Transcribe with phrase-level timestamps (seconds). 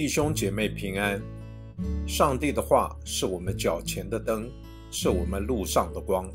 [0.00, 1.20] 弟兄姐妹平安。
[2.08, 4.50] 上帝的话是我们脚前的灯，
[4.90, 6.26] 是我们路上的光。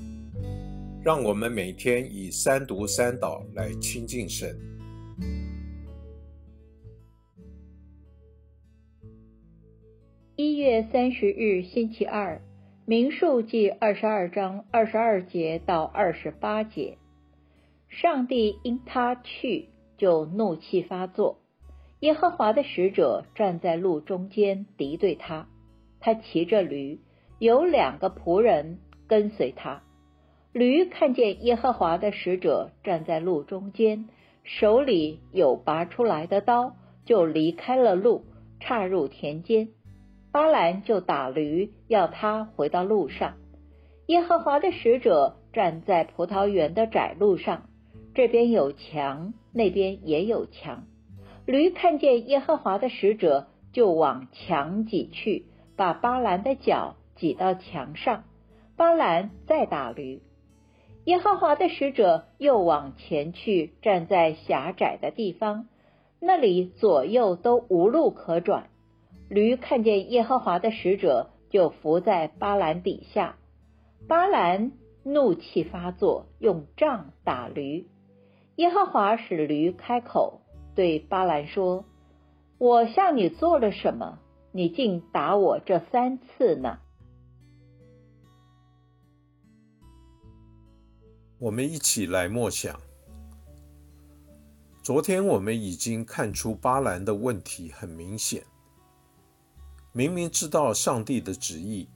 [1.04, 4.56] 让我们每天以三读三祷来亲近神。
[10.36, 12.40] 一月三十日，星期二，
[12.86, 17.00] 明数记二十二章二十二节到二十八节。
[17.90, 21.40] 上帝因他去，就怒气发作。
[22.06, 25.48] 耶和华的使者站在路中间敌对他，
[26.00, 27.00] 他骑着驴，
[27.40, 29.82] 有两个仆人跟随他。
[30.54, 34.08] 驴看见耶和华的使者站在路中间，
[34.44, 38.24] 手里有拔出来的刀，就离开了路，
[38.60, 39.70] 岔入田间。
[40.32, 43.34] 巴兰就打驴，要他回到路上。
[44.06, 47.68] 耶和华的使者站在葡萄园的窄路上，
[48.14, 50.84] 这边有墙，那边也有墙。
[51.46, 58.24] 驴看见耶和华的使者，就往墙挤去，把巴兰的脚挤到墙上。
[58.76, 60.22] 巴兰再打驴。
[61.06, 65.68] 耶和华的使者又往前去，站在狭窄的地方，
[66.20, 68.70] 那里左右都无路可转。
[69.30, 73.38] 驴看见耶和华的使者，就伏在巴兰底下。
[74.08, 74.72] 巴兰
[75.04, 77.86] 怒气发作，用杖打驴。
[78.56, 80.42] 耶和华使驴开口。
[80.76, 81.86] 对巴兰说
[82.60, 84.20] ：“我向你做了什么？
[84.52, 86.80] 你竟打我这三次呢？”
[91.40, 92.80] 我们一起来默想。
[94.82, 98.44] 昨天我们已经看出巴兰的问题很明显，
[99.94, 101.90] 明明知道上帝的旨意，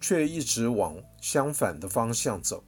[0.00, 2.62] 却一直往相反的方向走。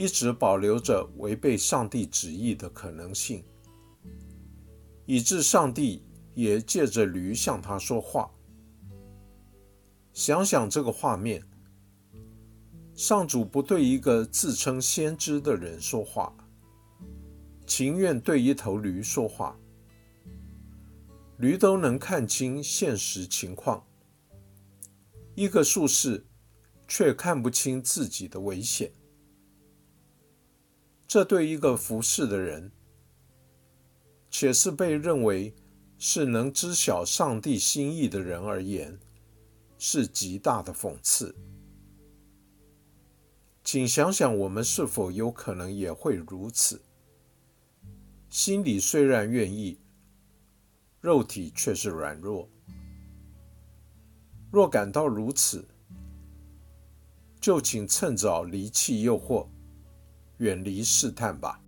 [0.00, 3.44] 一直保留着违背上帝旨意的可能性，
[5.04, 8.30] 以致上帝也借着驴向他说话。
[10.14, 11.44] 想想这个画面：
[12.94, 16.34] 上主不对一个自称先知的人说话，
[17.66, 19.54] 情愿对一头驴说话。
[21.36, 23.86] 驴都能看清现实情况，
[25.34, 26.24] 一个术士
[26.88, 28.90] 却看不清自己的危险。
[31.10, 32.70] 这对一个服侍的人，
[34.30, 35.52] 且是被认为
[35.98, 38.96] 是能知晓上帝心意的人而言，
[39.76, 41.34] 是极大的讽刺。
[43.64, 46.80] 请想想，我们是否有可能也会如此？
[48.28, 49.80] 心里虽然愿意，
[51.00, 52.48] 肉体却是软弱。
[54.52, 55.66] 若感到如此，
[57.40, 59.48] 就请趁早离弃诱惑。
[60.40, 61.60] 远离试探吧，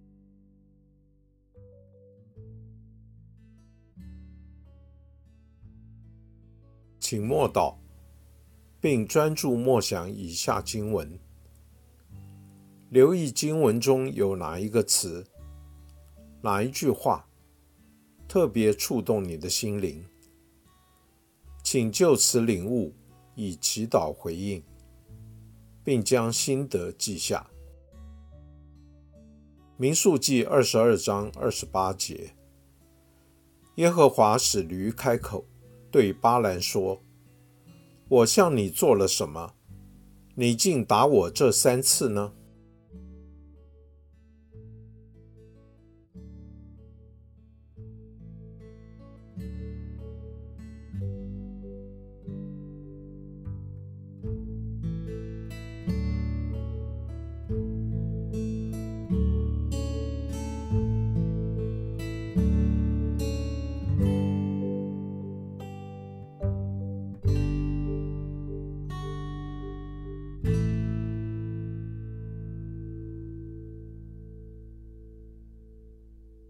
[6.99, 7.77] 请默祷，
[8.81, 11.21] 并专注默想以下经文，
[12.89, 15.23] 留意经文中有哪一个词、
[16.41, 17.29] 哪一句话
[18.27, 20.03] 特别触动你的心灵，
[21.63, 22.95] 请就此领悟，
[23.35, 24.65] 以祈祷回应，
[25.85, 27.47] 并将心得记下。
[29.83, 32.37] 民数记二十二章二十八节，
[33.75, 35.45] 耶和华使驴开口，
[35.91, 37.03] 对巴兰说
[38.09, 39.55] ：“我向你做了什么？
[40.37, 42.33] 你竟打我这三次呢？”